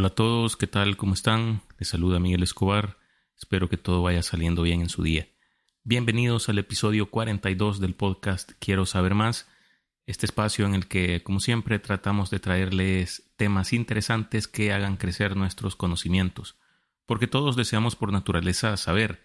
[0.00, 0.96] Hola a todos, ¿qué tal?
[0.96, 1.60] ¿Cómo están?
[1.78, 2.96] Les saluda Miguel Escobar.
[3.36, 5.28] Espero que todo vaya saliendo bien en su día.
[5.84, 9.46] Bienvenidos al episodio 42 del podcast Quiero saber más,
[10.06, 15.36] este espacio en el que, como siempre, tratamos de traerles temas interesantes que hagan crecer
[15.36, 16.56] nuestros conocimientos,
[17.04, 19.22] porque todos deseamos por naturaleza saber,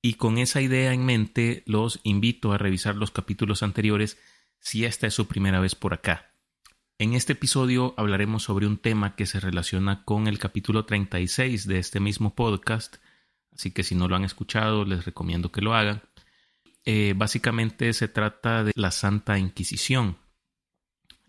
[0.00, 4.16] y con esa idea en mente los invito a revisar los capítulos anteriores
[4.60, 6.35] si esta es su primera vez por acá.
[6.98, 11.78] En este episodio hablaremos sobre un tema que se relaciona con el capítulo 36 de
[11.78, 12.96] este mismo podcast,
[13.52, 16.00] así que si no lo han escuchado les recomiendo que lo hagan.
[16.86, 20.16] Eh, básicamente se trata de la Santa Inquisición.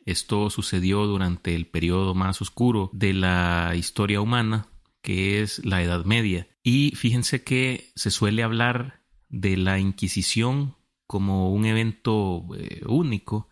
[0.05, 4.67] Esto sucedió durante el periodo más oscuro de la historia humana,
[5.01, 6.47] que es la Edad Media.
[6.63, 13.49] Y fíjense que se suele hablar de la Inquisición como un evento eh, único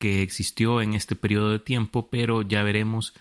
[0.00, 3.12] que existió en este periodo de tiempo, pero ya veremos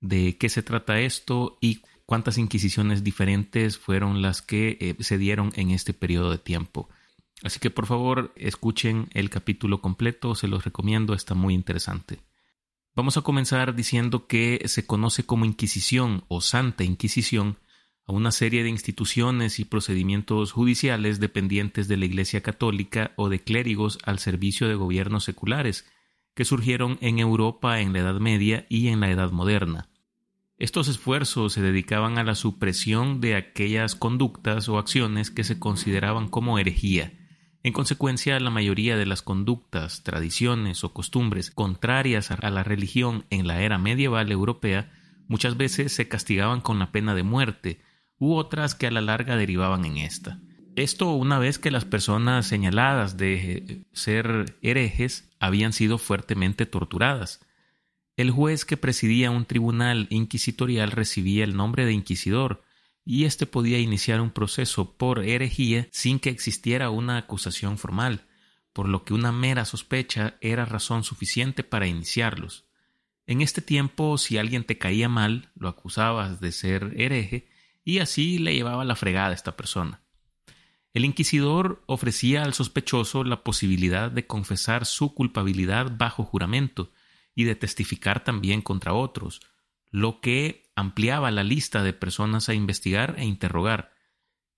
[0.00, 5.52] de qué se trata esto y cuántas inquisiciones diferentes fueron las que eh, se dieron
[5.56, 6.88] en este periodo de tiempo.
[7.42, 12.20] Así que por favor escuchen el capítulo completo, se los recomiendo, está muy interesante.
[12.94, 17.58] Vamos a comenzar diciendo que se conoce como Inquisición o Santa Inquisición
[18.06, 23.40] a una serie de instituciones y procedimientos judiciales dependientes de la Iglesia Católica o de
[23.40, 25.84] clérigos al servicio de gobiernos seculares,
[26.38, 29.88] que surgieron en Europa en la Edad Media y en la Edad Moderna.
[30.56, 36.28] Estos esfuerzos se dedicaban a la supresión de aquellas conductas o acciones que se consideraban
[36.28, 37.12] como herejía.
[37.64, 43.48] En consecuencia, la mayoría de las conductas, tradiciones o costumbres contrarias a la religión en
[43.48, 44.92] la era medieval europea
[45.26, 47.80] muchas veces se castigaban con la pena de muerte,
[48.16, 50.38] u otras que a la larga derivaban en esta.
[50.78, 57.40] Esto una vez que las personas señaladas de ser herejes habían sido fuertemente torturadas.
[58.16, 62.62] El juez que presidía un tribunal inquisitorial recibía el nombre de inquisidor,
[63.04, 68.28] y éste podía iniciar un proceso por herejía sin que existiera una acusación formal,
[68.72, 72.66] por lo que una mera sospecha era razón suficiente para iniciarlos.
[73.26, 77.48] En este tiempo, si alguien te caía mal, lo acusabas de ser hereje,
[77.84, 80.02] y así le llevaba la fregada a esta persona.
[80.94, 86.90] El inquisidor ofrecía al sospechoso la posibilidad de confesar su culpabilidad bajo juramento
[87.34, 89.40] y de testificar también contra otros,
[89.90, 93.92] lo que ampliaba la lista de personas a investigar e interrogar.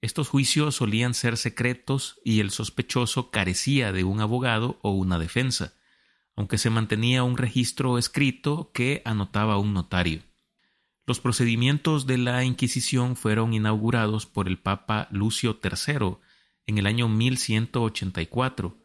[0.02, 5.74] Estos juicios solían ser secretos y el sospechoso carecía de un abogado o una defensa,
[6.36, 10.22] aunque se mantenía un registro escrito que anotaba un notario.
[11.06, 16.18] Los procedimientos de la Inquisición fueron inaugurados por el Papa Lucio III
[16.66, 18.78] en el año 1184,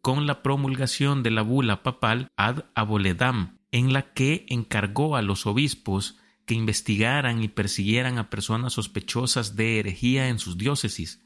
[0.00, 5.46] con la promulgación de la bula papal Ad Aboledam, en la que encargó a los
[5.46, 11.20] obispos que investigaran y persiguieran a personas sospechosas de herejía en sus diócesis.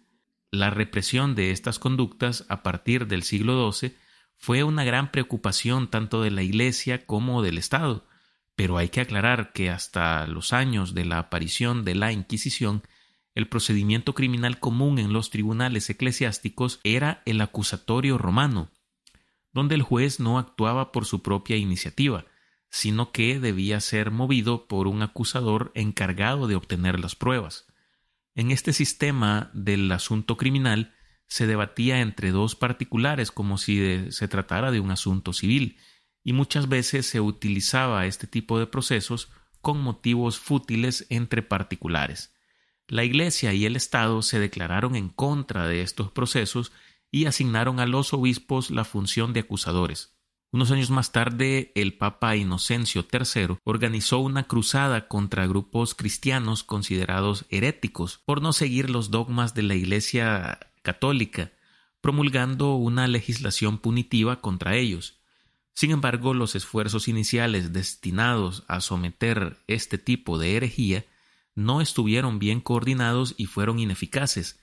[0.50, 3.94] La represión de estas conductas a partir del siglo XII
[4.36, 8.06] fue una gran preocupación tanto de la Iglesia como del Estado,
[8.60, 12.82] pero hay que aclarar que hasta los años de la aparición de la Inquisición,
[13.34, 18.70] el procedimiento criminal común en los tribunales eclesiásticos era el acusatorio romano,
[19.54, 22.26] donde el juez no actuaba por su propia iniciativa,
[22.68, 27.66] sino que debía ser movido por un acusador encargado de obtener las pruebas.
[28.34, 30.92] En este sistema del asunto criminal
[31.28, 35.78] se debatía entre dos particulares como si se tratara de un asunto civil,
[36.22, 42.34] y muchas veces se utilizaba este tipo de procesos con motivos fútiles entre particulares.
[42.88, 46.72] La Iglesia y el Estado se declararon en contra de estos procesos
[47.10, 50.16] y asignaron a los obispos la función de acusadores.
[50.52, 57.46] Unos años más tarde, el Papa Inocencio III organizó una cruzada contra grupos cristianos considerados
[57.50, 61.52] heréticos por no seguir los dogmas de la Iglesia católica,
[62.00, 65.19] promulgando una legislación punitiva contra ellos.
[65.80, 71.06] Sin embargo, los esfuerzos iniciales destinados a someter este tipo de herejía
[71.54, 74.60] no estuvieron bien coordinados y fueron ineficaces.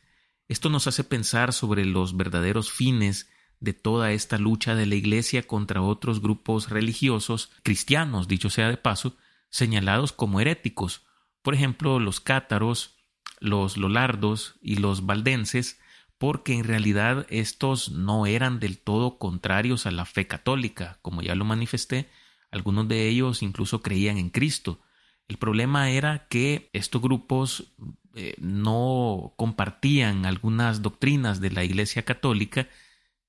[0.48, 5.42] Esto nos hace pensar sobre los verdaderos fines de toda esta lucha de la Iglesia
[5.42, 9.18] contra otros grupos religiosos cristianos, dicho sea de paso,
[9.50, 11.08] señalados como heréticos,
[11.42, 12.96] por ejemplo, los cátaros,
[13.40, 15.80] los lolardos y los valdenses,
[16.18, 21.36] porque en realidad estos no eran del todo contrarios a la fe católica, como ya
[21.36, 22.10] lo manifesté,
[22.52, 24.80] algunos de ellos incluso creían en Cristo.
[25.28, 27.74] El problema era que estos grupos
[28.16, 32.68] eh, no compartían algunas doctrinas de la Iglesia católica,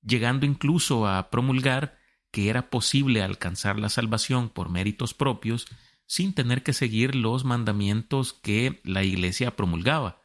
[0.01, 1.99] llegando incluso a promulgar
[2.31, 5.67] que era posible alcanzar la salvación por méritos propios
[6.05, 10.18] sin tener que seguir los mandamientos que la Iglesia promulgaba.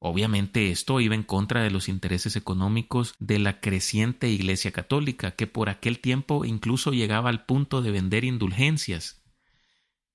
[0.00, 5.48] Obviamente esto iba en contra de los intereses económicos de la creciente Iglesia católica, que
[5.48, 9.24] por aquel tiempo incluso llegaba al punto de vender indulgencias.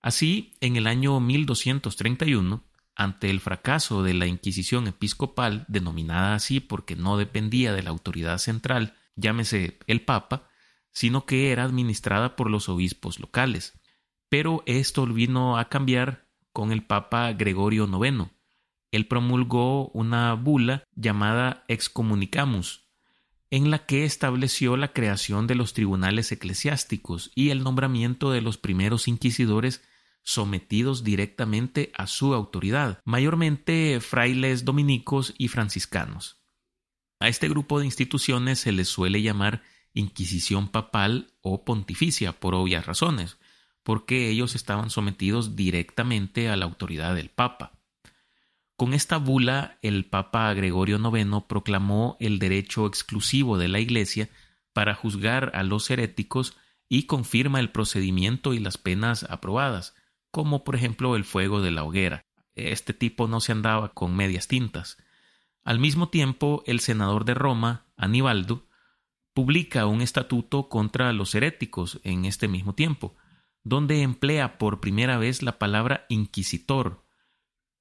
[0.01, 2.63] Así, en el año 1231,
[2.95, 8.37] ante el fracaso de la Inquisición episcopal, denominada así porque no dependía de la autoridad
[8.37, 10.47] central, llámese el Papa,
[10.91, 13.79] sino que era administrada por los obispos locales.
[14.29, 18.29] Pero esto vino a cambiar con el Papa Gregorio IX.
[18.93, 22.83] Él promulgó una bula llamada Excommunicamus,
[23.49, 28.59] en la que estableció la creación de los tribunales eclesiásticos y el nombramiento de los
[28.59, 29.81] primeros inquisidores
[30.21, 36.43] sometidos directamente a su autoridad, mayormente frailes dominicos y franciscanos.
[37.19, 39.63] A este grupo de instituciones se les suele llamar
[39.95, 43.39] Inquisición papal o pontificia por obvias razones,
[43.81, 47.82] porque ellos estaban sometidos directamente a la autoridad del Papa.
[48.83, 54.27] Con esta bula, el Papa Gregorio IX proclamó el derecho exclusivo de la Iglesia
[54.73, 56.57] para juzgar a los heréticos
[56.89, 59.95] y confirma el procedimiento y las penas aprobadas,
[60.31, 62.25] como por ejemplo el fuego de la hoguera.
[62.55, 64.97] Este tipo no se andaba con medias tintas.
[65.63, 68.67] Al mismo tiempo, el senador de Roma, Anibaldo,
[69.33, 73.15] publica un estatuto contra los heréticos en este mismo tiempo,
[73.63, 77.02] donde emplea por primera vez la palabra inquisitor,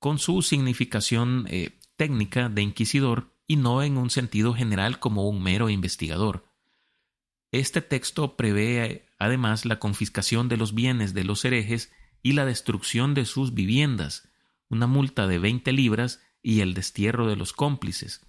[0.02, 5.40] con su significación eh, técnica de inquisidor y no en un sentido general como un
[5.40, 6.44] mero investigador.
[7.52, 13.14] Este texto prevé además la confiscación de los bienes de los herejes y la destrucción
[13.14, 14.28] de sus viviendas,
[14.68, 18.26] una multa de 20 libras y el destierro de los cómplices.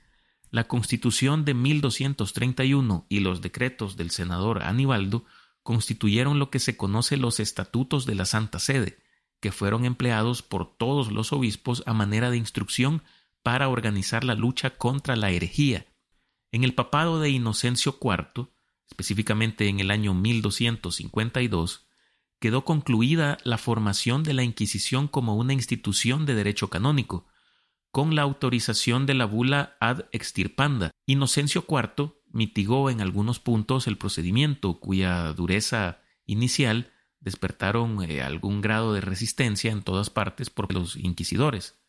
[0.52, 5.25] La Constitución de 1231 y los decretos del senador Anibaldo
[5.64, 9.00] constituyeron lo que se conoce los estatutos de la Santa Sede,
[9.44, 13.04] que fueron empleados por todos los obispos a manera de instrucción
[13.42, 15.86] para organizar la lucha contra la herejía.
[16.54, 18.48] En el papado de Inocencio IV,
[18.88, 21.90] específicamente en el año 1252,
[22.40, 27.28] quedó concluida la formación de la Inquisición como una institución de derecho canónico,
[27.92, 30.92] con la autorización de la bula ad extirpanda.
[31.06, 36.93] Inocencio IV mitigó en algunos puntos el procedimiento, cuya dureza inicial
[37.24, 41.80] despertaron eh, algún grado de resistencia en todas partes por los inquisidores.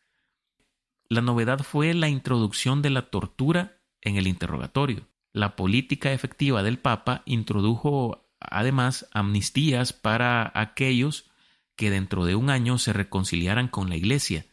[1.08, 5.06] La novedad fue la introducción de la tortura en el interrogatorio.
[5.32, 11.30] La política efectiva del Papa introdujo además amnistías para aquellos
[11.76, 14.46] que dentro de un año se reconciliaran con la Iglesia.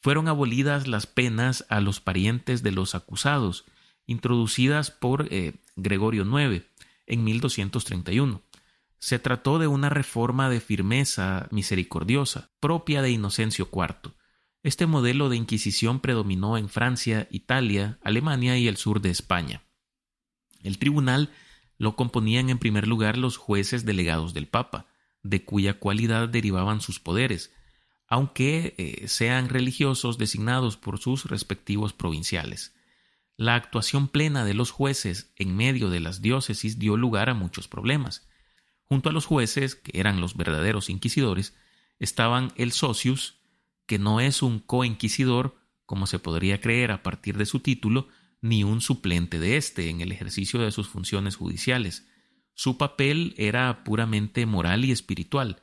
[0.00, 3.64] Fueron abolidas las penas a los parientes de los acusados,
[4.06, 6.64] introducidas por eh, Gregorio IX
[7.06, 8.42] en 1231.
[9.04, 14.14] Se trató de una reforma de firmeza misericordiosa, propia de Inocencio IV.
[14.62, 19.62] Este modelo de Inquisición predominó en Francia, Italia, Alemania y el sur de España.
[20.62, 21.28] El tribunal
[21.76, 24.86] lo componían en primer lugar los jueces delegados del Papa,
[25.22, 27.52] de cuya cualidad derivaban sus poderes,
[28.08, 32.74] aunque eh, sean religiosos designados por sus respectivos provinciales.
[33.36, 37.68] La actuación plena de los jueces en medio de las diócesis dio lugar a muchos
[37.68, 38.26] problemas.
[38.94, 41.52] Junto a los jueces, que eran los verdaderos inquisidores,
[41.98, 43.40] estaban el socius,
[43.86, 48.06] que no es un coinquisidor, como se podría creer a partir de su título,
[48.40, 52.06] ni un suplente de éste en el ejercicio de sus funciones judiciales.
[52.54, 55.60] Su papel era puramente moral y espiritual.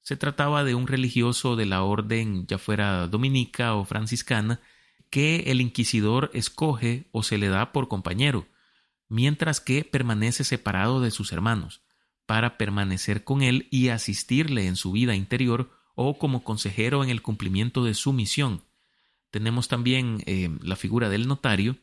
[0.00, 4.58] Se trataba de un religioso de la orden, ya fuera dominica o franciscana,
[5.10, 8.46] que el inquisidor escoge o se le da por compañero,
[9.06, 11.82] mientras que permanece separado de sus hermanos,
[12.30, 17.22] para permanecer con él y asistirle en su vida interior o como consejero en el
[17.22, 18.62] cumplimiento de su misión.
[19.32, 21.78] Tenemos también eh, la figura del notario,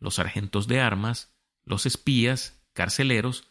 [0.00, 3.46] los sargentos de armas, los espías, carceleros,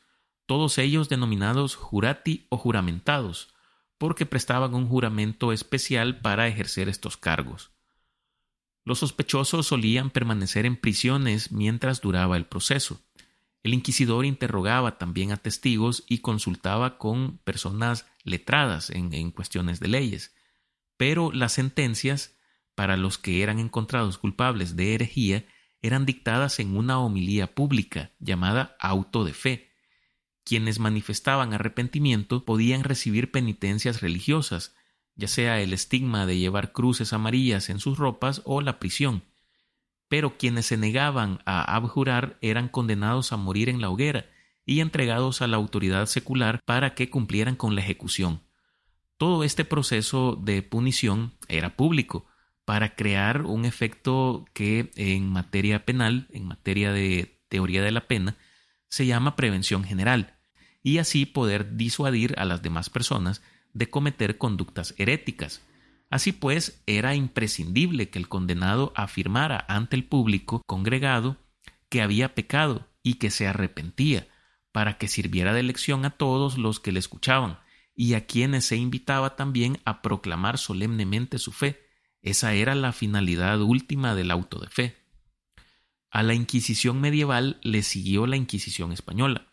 [0.45, 3.53] todos ellos denominados jurati o juramentados,
[3.97, 7.71] porque prestaban un juramento especial para ejercer estos cargos.
[8.83, 13.04] Los sospechosos solían permanecer en prisiones mientras duraba el proceso.
[13.65, 20.35] El inquisidor interrogaba también a testigos y consultaba con personas letradas en, cuestiones de leyes,
[20.97, 22.37] pero las sentencias,
[22.75, 25.47] para los que eran encontrados culpables de herejía,
[25.81, 29.71] eran dictadas en una homilía pública llamada auto de fe.
[30.43, 34.75] Quienes manifestaban arrepentimiento podían recibir penitencias religiosas,
[35.15, 39.23] ya sea el estigma de llevar cruces amarillas en sus ropas o la prisión.
[40.07, 44.25] Pero quienes se negaban a abjurar eran condenados a morir en la hoguera
[44.65, 48.41] y entregados a la autoridad secular para que cumplieran con la ejecución.
[49.17, 52.25] Todo este proceso de punición era público
[52.65, 58.35] para crear un efecto que en materia penal, en materia de teoría de la pena,
[58.89, 60.35] se llama prevención general,
[60.81, 63.41] y así poder disuadir a las demás personas
[63.73, 65.61] de cometer conductas heréticas.
[66.09, 71.37] Así pues, era imprescindible que el condenado afirmara ante el público congregado
[71.89, 74.27] que había pecado y que se arrepentía,
[74.71, 77.59] para que sirviera de lección a todos los que le escuchaban,
[77.95, 81.81] y a quienes se invitaba también a proclamar solemnemente su fe.
[82.21, 84.97] Esa era la finalidad última del auto de fe.
[86.11, 89.47] A la Inquisición medieval le siguió la Inquisición española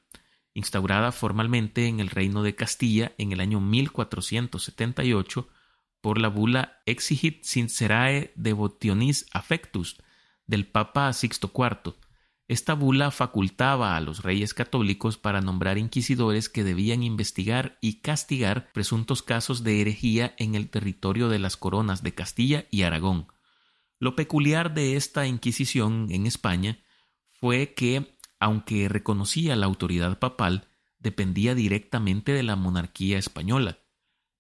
[0.55, 5.49] instaurada formalmente en el Reino de Castilla en el año 1478
[6.03, 9.97] por la bula Exigit Sincerae Devotionis Affectus
[10.47, 11.95] del Papa Sixto IV.
[12.49, 18.71] Esta bula facultaba a los reyes católicos para nombrar inquisidores que debían investigar y castigar
[18.73, 23.29] presuntos casos de herejía en el territorio de las coronas de Castilla y Aragón.
[23.99, 26.81] Lo peculiar de esta Inquisición en España
[27.33, 30.67] fue que aunque reconocía la autoridad papal,
[30.99, 33.79] dependía directamente de la monarquía española.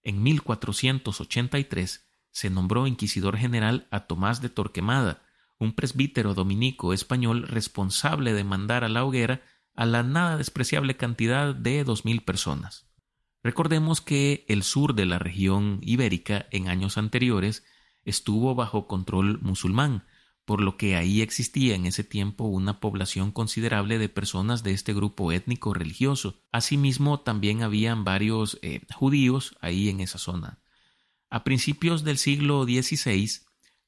[0.03, 5.23] En 1483 se nombró inquisidor general a Tomás de Torquemada,
[5.59, 9.43] un presbítero dominico español responsable de mandar a la hoguera
[9.75, 12.87] a la nada despreciable cantidad de dos mil personas.
[13.43, 17.65] Recordemos que el sur de la región ibérica en años anteriores
[18.05, 20.05] estuvo bajo control musulmán,
[20.45, 24.93] por lo que ahí existía en ese tiempo una población considerable de personas de este
[24.93, 26.43] grupo étnico religioso.
[26.51, 30.59] Asimismo, también habían varios eh, judíos ahí en esa zona.
[31.31, 33.31] A principios del siglo XVI,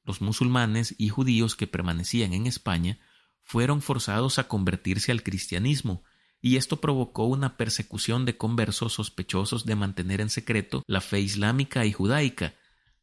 [0.03, 2.99] los musulmanes y judíos que permanecían en España
[3.43, 6.03] fueron forzados a convertirse al cristianismo,
[6.41, 11.85] y esto provocó una persecución de conversos sospechosos de mantener en secreto la fe islámica
[11.85, 12.53] y judaica.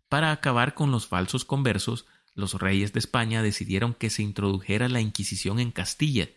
[0.09, 5.01] Para acabar con los falsos conversos, los reyes de España decidieron que se introdujera la
[5.01, 6.29] Inquisición en Castilla.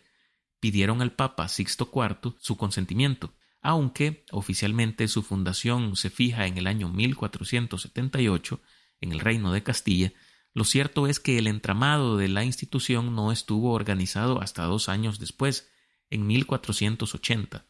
[0.60, 6.66] Pidieron al Papa Sixto IV su consentimiento, aunque oficialmente su fundación se fija en el
[6.66, 8.60] año 1478
[9.00, 10.12] en el Reino de Castilla,
[10.54, 15.18] lo cierto es que el entramado de la institución no estuvo organizado hasta dos años
[15.18, 15.70] después,
[16.08, 17.66] en 1480.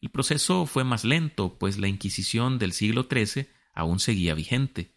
[0.00, 4.92] El proceso fue más lento, pues la Inquisición del siglo XIII aún seguía vigente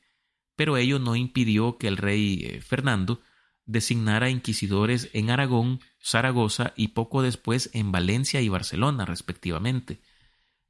[0.57, 3.21] pero ello no impidió que el rey eh, Fernando
[3.65, 10.01] designara inquisidores en Aragón, Zaragoza y poco después en Valencia y Barcelona, respectivamente.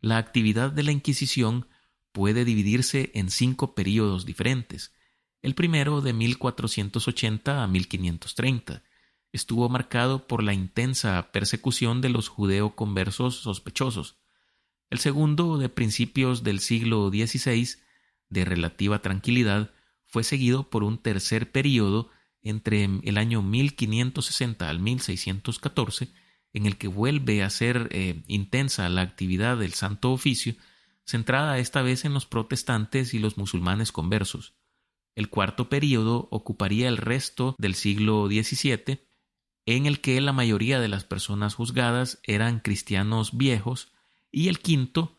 [0.02, 1.68] La actividad de la Inquisición
[2.12, 4.94] puede dividirse en cinco períodos diferentes.
[5.42, 8.84] El primero, de 1480 a 1530,
[9.32, 14.18] estuvo marcado por la intensa persecución de los judeoconversos sospechosos.
[14.90, 17.78] El segundo, de principios del siglo XVI,
[18.30, 19.72] de relativa tranquilidad,
[20.08, 22.10] fue seguido por un tercer período
[22.42, 26.10] entre el año 1560 al 1614,
[26.54, 30.56] en el que vuelve a ser eh, intensa la actividad del Santo Oficio,
[31.06, 34.56] centrada esta vez en los protestantes y los musulmanes conversos.
[35.16, 39.02] El cuarto período ocuparía el resto del siglo XVII,
[39.66, 43.92] en el que la mayoría de las personas juzgadas eran cristianos viejos,
[44.32, 45.18] y el quinto,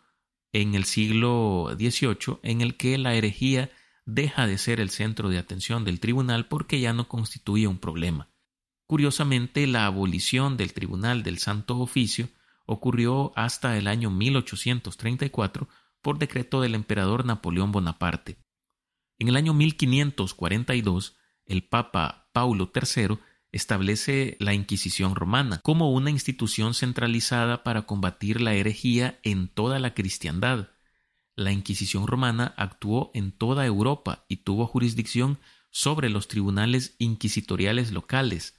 [0.53, 3.71] en el siglo XVIII, en el que la herejía
[4.09, 8.31] deja de ser el centro de atención del tribunal porque ya no constituye un problema.
[8.87, 12.31] Curiosamente, la abolición del Tribunal del Santo Oficio
[12.65, 15.69] ocurrió hasta el año 1834
[16.01, 18.39] por decreto del emperador Napoleón Bonaparte.
[19.19, 23.19] En el año 1542, el Papa Paulo III
[23.53, 29.93] establece la Inquisición romana como una institución centralizada para combatir la herejía en toda la
[29.93, 30.69] cristiandad,
[31.39, 35.39] la Inquisición romana actuó en toda Europa y tuvo jurisdicción
[35.71, 38.59] sobre los tribunales inquisitoriales locales.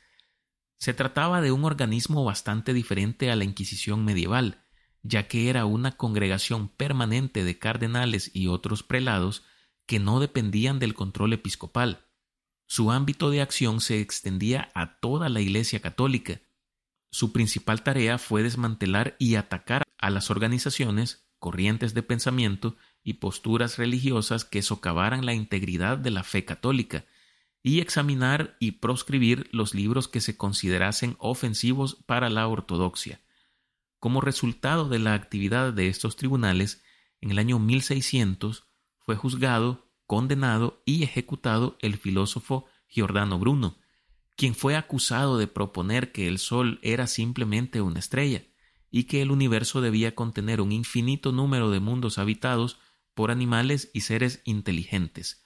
[0.77, 4.63] Se trataba de un organismo bastante diferente a la Inquisición medieval,
[5.03, 9.43] ya que era una congregación permanente de cardenales y otros prelados
[9.85, 12.07] que no dependían del control episcopal.
[12.65, 16.39] Su ámbito de acción se extendía a toda la Iglesia católica.
[17.11, 23.77] Su principal tarea fue desmantelar y atacar a las organizaciones corrientes de pensamiento y posturas
[23.77, 27.05] religiosas que socavaran la integridad de la fe católica,
[27.61, 33.21] y examinar y proscribir los libros que se considerasen ofensivos para la ortodoxia.
[33.99, 36.81] Como resultado de la actividad de estos tribunales,
[37.19, 38.65] en el año 1600
[38.99, 43.77] fue juzgado, condenado y ejecutado el filósofo Giordano Bruno,
[44.37, 48.43] quien fue acusado de proponer que el Sol era simplemente una estrella,
[48.91, 52.79] y que el universo debía contener un infinito número de mundos habitados
[53.13, 55.43] por animales y seres inteligentes.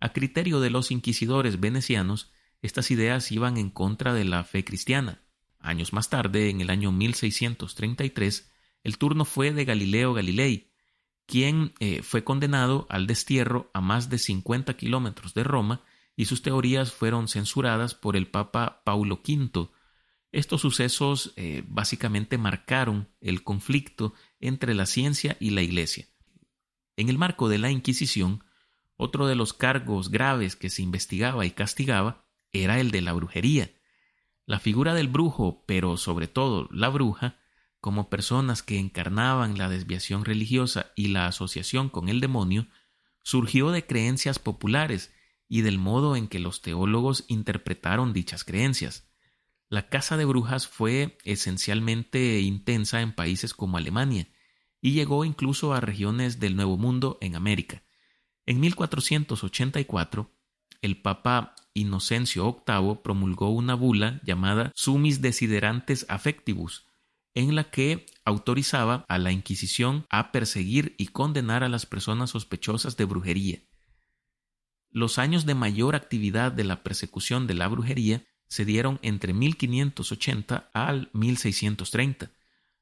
[0.00, 5.22] A criterio de los inquisidores venecianos, estas ideas iban en contra de la fe cristiana.
[5.58, 8.50] Años más tarde, en el año 1633,
[8.84, 10.70] el turno fue de Galileo Galilei,
[11.26, 15.82] quien eh, fue condenado al destierro a más de 50 kilómetros de Roma
[16.16, 19.68] y sus teorías fueron censuradas por el Papa Paulo V.
[20.30, 26.06] Estos sucesos eh, básicamente marcaron el conflicto entre la ciencia y la Iglesia.
[26.96, 28.44] En el marco de la Inquisición,
[28.96, 33.70] otro de los cargos graves que se investigaba y castigaba era el de la brujería.
[34.44, 37.38] La figura del brujo, pero sobre todo la bruja,
[37.80, 42.66] como personas que encarnaban la desviación religiosa y la asociación con el demonio,
[43.22, 45.14] surgió de creencias populares
[45.48, 49.07] y del modo en que los teólogos interpretaron dichas creencias.
[49.70, 54.28] La caza de brujas fue esencialmente intensa en países como Alemania
[54.80, 57.82] y llegó incluso a regiones del Nuevo Mundo en América.
[58.46, 60.30] En 1484,
[60.80, 66.86] el Papa Inocencio VIII promulgó una bula llamada Sumis Desiderantes Affectivus,
[67.34, 72.96] en la que autorizaba a la Inquisición a perseguir y condenar a las personas sospechosas
[72.96, 73.62] de brujería.
[74.90, 80.70] Los años de mayor actividad de la persecución de la brujería se dieron entre 1580
[80.72, 82.30] al 1630.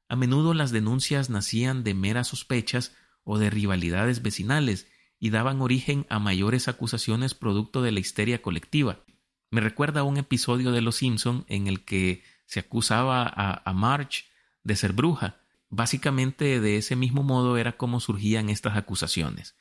[0.09, 4.87] A menudo las denuncias nacían de meras sospechas o de rivalidades vecinales
[5.19, 9.03] y daban origen a mayores acusaciones producto de la histeria colectiva.
[9.51, 14.23] Me recuerda un episodio de Los Simpson en el que se acusaba a, a Marge
[14.63, 15.41] de ser bruja.
[15.69, 19.55] Básicamente de ese mismo modo era como surgían estas acusaciones.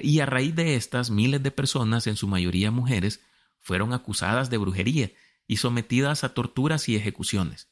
[0.00, 3.20] Y a raíz de estas, miles de personas, en su mayoría mujeres,
[3.60, 5.12] fueron acusadas de brujería
[5.46, 7.68] y sometidas a torturas y ejecuciones.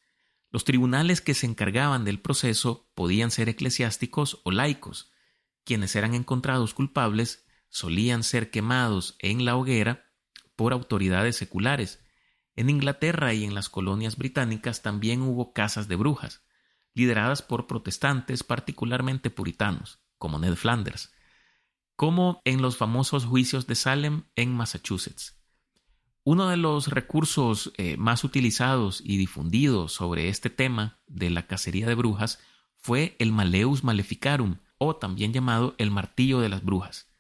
[0.51, 5.13] Los tribunales que se encargaban del proceso podían ser eclesiásticos o laicos.
[5.65, 10.11] Quienes eran encontrados culpables solían ser quemados en la hoguera
[10.57, 12.05] por autoridades seculares.
[12.57, 16.43] En Inglaterra y en las colonias británicas también hubo casas de brujas,
[16.95, 21.13] lideradas por protestantes particularmente puritanos, como Ned Flanders,
[21.95, 25.40] como en los famosos juicios de Salem en Massachusetts.
[26.23, 31.87] Uno de los recursos eh, más utilizados y difundidos sobre este tema de la cacería
[31.87, 32.39] de brujas
[32.77, 37.11] fue el Maleus Maleficarum, o también llamado el Martillo de las Brujas,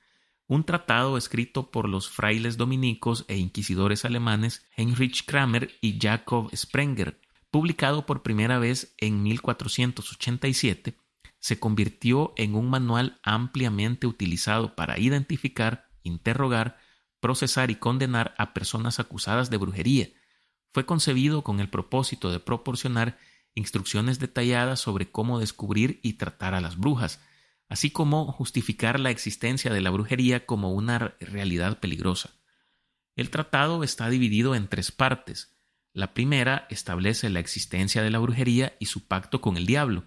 [0.46, 7.20] un tratado escrito por los frailes dominicos e inquisidores alemanes Heinrich Kramer y Jakob Sprenger,
[7.50, 10.96] publicado por primera vez en 1487,
[11.38, 16.78] se convirtió en un manual ampliamente utilizado para identificar, interrogar,
[17.20, 20.08] procesar y condenar a personas acusadas de brujería.
[20.72, 23.18] Fue concebido con el propósito de proporcionar
[23.54, 27.20] instrucciones detalladas sobre cómo descubrir y tratar a las brujas,
[27.68, 32.30] así como justificar la existencia de la brujería como una realidad peligrosa.
[33.16, 35.54] El tratado está dividido en tres partes.
[35.92, 40.04] La primera establece la existencia de la brujería y su pacto con el diablo.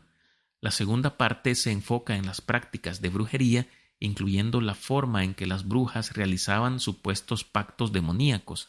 [0.61, 3.67] La segunda parte se enfoca en las prácticas de brujería
[4.03, 8.67] incluyendo la forma en que las brujas realizaban supuestos pactos demoníacos,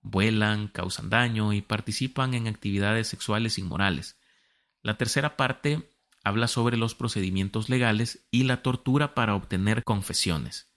[0.00, 4.18] vuelan, causan daño y participan en actividades sexuales inmorales.
[4.82, 5.88] La tercera parte
[6.24, 10.74] habla sobre los procedimientos legales y la tortura para obtener confesiones.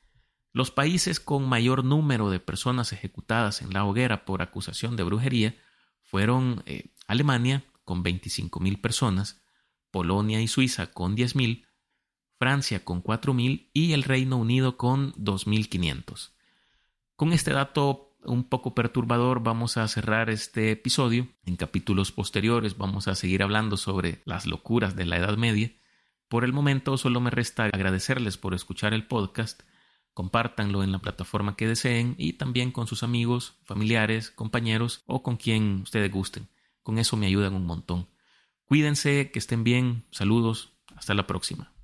[0.53, 5.55] Los países con mayor número de personas ejecutadas en la hoguera por acusación de brujería
[6.03, 9.41] fueron eh, Alemania, con 25.000 personas,
[9.89, 11.65] Polonia y Suiza, con 10.000,
[12.37, 16.31] Francia con 4.000 y el Reino Unido con 2.500.
[17.15, 21.27] Con este dato un poco perturbador vamos a cerrar este episodio.
[21.45, 25.71] En capítulos posteriores vamos a seguir hablando sobre las locuras de la Edad Media.
[26.27, 29.61] Por el momento solo me resta agradecerles por escuchar el podcast.
[30.13, 35.37] Compártanlo en la plataforma que deseen y también con sus amigos, familiares, compañeros o con
[35.37, 36.49] quien ustedes gusten.
[36.83, 38.07] Con eso me ayudan un montón.
[38.65, 40.05] Cuídense, que estén bien.
[40.11, 40.73] Saludos.
[40.95, 41.74] Hasta la próxima.